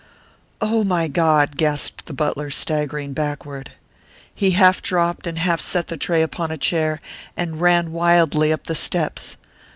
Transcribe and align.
"Oh, 0.61 0.83
my 0.83 1.07
God!" 1.07 1.57
gasped 1.57 2.07
the 2.07 2.13
butler, 2.13 2.49
staggering 2.49 3.13
backward. 3.13 3.73
He 4.33 4.49
half 4.57 4.81
dropped 4.81 5.27
and 5.27 5.37
half 5.37 5.61
set 5.61 5.89
the 5.89 5.95
tray 5.95 6.23
upon 6.23 6.49
a 6.49 6.57
chair, 6.57 6.99
and 7.37 7.61
ran 7.61 7.91
wildly 7.91 8.51
up 8.51 8.63
the 8.63 8.73
steps. 8.73 9.37